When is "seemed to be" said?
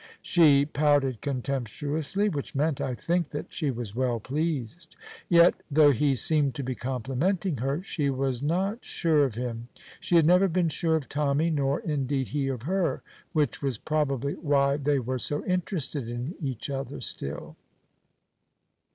6.15-6.73